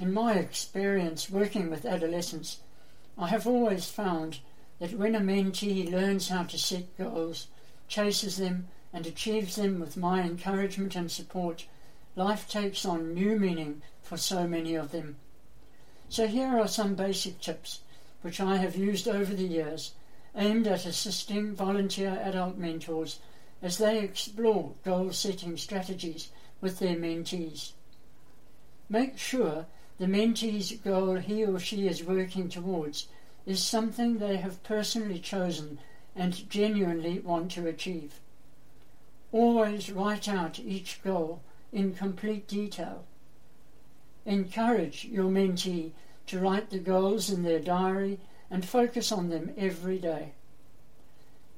In 0.00 0.14
my 0.14 0.32
experience 0.32 1.28
working 1.28 1.68
with 1.68 1.84
adolescents, 1.84 2.60
I 3.18 3.28
have 3.28 3.46
always 3.46 3.90
found 3.90 4.38
that 4.78 4.94
when 4.94 5.14
a 5.14 5.20
mentee 5.20 5.92
learns 5.92 6.30
how 6.30 6.44
to 6.44 6.56
set 6.56 6.96
goals, 6.96 7.48
chases 7.86 8.38
them, 8.38 8.68
and 8.94 9.06
achieves 9.06 9.56
them 9.56 9.78
with 9.78 9.98
my 9.98 10.22
encouragement 10.22 10.96
and 10.96 11.10
support, 11.10 11.66
life 12.16 12.48
takes 12.48 12.86
on 12.86 13.12
new 13.12 13.38
meaning 13.38 13.82
for 14.00 14.16
so 14.16 14.48
many 14.48 14.74
of 14.74 14.90
them. 14.90 15.16
So 16.08 16.26
here 16.26 16.58
are 16.58 16.66
some 16.66 16.94
basic 16.94 17.38
tips 17.38 17.80
which 18.22 18.40
I 18.40 18.56
have 18.56 18.76
used 18.76 19.06
over 19.06 19.34
the 19.34 19.44
years 19.44 19.92
aimed 20.34 20.66
at 20.66 20.86
assisting 20.86 21.54
volunteer 21.54 22.18
adult 22.24 22.56
mentors 22.56 23.18
as 23.60 23.76
they 23.76 24.00
explore 24.02 24.72
goal 24.82 25.12
setting 25.12 25.58
strategies 25.58 26.30
with 26.62 26.78
their 26.78 26.96
mentees. 26.96 27.72
Make 28.88 29.18
sure 29.18 29.66
the 30.00 30.06
mentee's 30.06 30.72
goal 30.82 31.16
he 31.16 31.44
or 31.44 31.58
she 31.58 31.86
is 31.86 32.02
working 32.02 32.48
towards 32.48 33.06
is 33.44 33.62
something 33.62 34.16
they 34.16 34.38
have 34.38 34.62
personally 34.62 35.18
chosen 35.18 35.78
and 36.16 36.48
genuinely 36.48 37.18
want 37.18 37.50
to 37.50 37.68
achieve. 37.68 38.18
Always 39.30 39.92
write 39.92 40.26
out 40.26 40.58
each 40.58 41.02
goal 41.02 41.42
in 41.70 41.92
complete 41.92 42.48
detail. 42.48 43.04
Encourage 44.24 45.04
your 45.04 45.30
mentee 45.30 45.90
to 46.28 46.40
write 46.40 46.70
the 46.70 46.78
goals 46.78 47.28
in 47.28 47.42
their 47.42 47.60
diary 47.60 48.20
and 48.50 48.64
focus 48.64 49.12
on 49.12 49.28
them 49.28 49.52
every 49.58 49.98
day. 49.98 50.32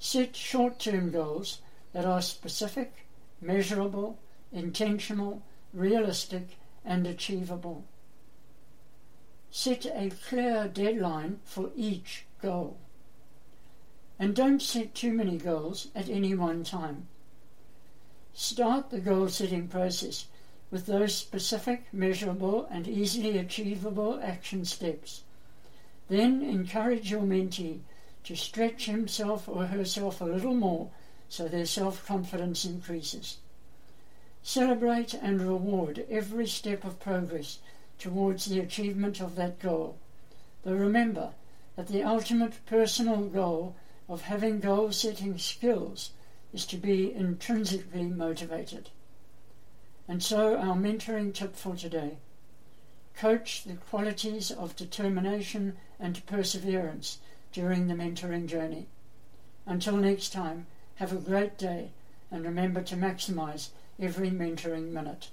Set 0.00 0.34
short 0.34 0.80
term 0.80 1.12
goals 1.12 1.60
that 1.92 2.04
are 2.04 2.20
specific, 2.20 3.06
measurable, 3.40 4.18
intentional, 4.50 5.42
realistic, 5.72 6.56
and 6.84 7.06
achievable. 7.06 7.84
Set 9.54 9.84
a 9.84 10.08
clear 10.08 10.66
deadline 10.66 11.38
for 11.44 11.72
each 11.76 12.24
goal. 12.40 12.78
And 14.18 14.34
don't 14.34 14.62
set 14.62 14.94
too 14.94 15.12
many 15.12 15.36
goals 15.36 15.88
at 15.94 16.08
any 16.08 16.34
one 16.34 16.64
time. 16.64 17.06
Start 18.32 18.88
the 18.88 18.98
goal 18.98 19.28
setting 19.28 19.68
process 19.68 20.24
with 20.70 20.86
those 20.86 21.14
specific, 21.14 21.84
measurable, 21.92 22.66
and 22.70 22.88
easily 22.88 23.36
achievable 23.36 24.18
action 24.22 24.64
steps. 24.64 25.22
Then 26.08 26.40
encourage 26.40 27.10
your 27.10 27.20
mentee 27.20 27.80
to 28.24 28.34
stretch 28.34 28.86
himself 28.86 29.50
or 29.50 29.66
herself 29.66 30.22
a 30.22 30.24
little 30.24 30.54
more 30.54 30.88
so 31.28 31.46
their 31.46 31.66
self 31.66 32.06
confidence 32.06 32.64
increases. 32.64 33.36
Celebrate 34.42 35.12
and 35.12 35.42
reward 35.42 36.06
every 36.08 36.46
step 36.46 36.84
of 36.84 36.98
progress 36.98 37.58
towards 38.02 38.46
the 38.46 38.58
achievement 38.58 39.20
of 39.20 39.36
that 39.36 39.60
goal. 39.60 39.96
But 40.64 40.74
remember 40.74 41.34
that 41.76 41.86
the 41.86 42.02
ultimate 42.02 42.66
personal 42.66 43.28
goal 43.28 43.76
of 44.08 44.22
having 44.22 44.58
goal 44.58 44.90
setting 44.90 45.38
skills 45.38 46.10
is 46.52 46.66
to 46.66 46.76
be 46.76 47.14
intrinsically 47.14 48.02
motivated. 48.02 48.90
And 50.08 50.20
so, 50.20 50.56
our 50.56 50.74
mentoring 50.74 51.32
tip 51.32 51.54
for 51.54 51.76
today 51.76 52.16
coach 53.14 53.62
the 53.62 53.74
qualities 53.74 54.50
of 54.50 54.74
determination 54.74 55.76
and 56.00 56.26
perseverance 56.26 57.18
during 57.52 57.86
the 57.86 57.94
mentoring 57.94 58.46
journey. 58.48 58.88
Until 59.64 59.96
next 59.96 60.32
time, 60.32 60.66
have 60.96 61.12
a 61.12 61.16
great 61.30 61.56
day 61.56 61.90
and 62.32 62.44
remember 62.44 62.82
to 62.82 62.96
maximize 62.96 63.68
every 64.00 64.30
mentoring 64.30 64.90
minute. 64.90 65.28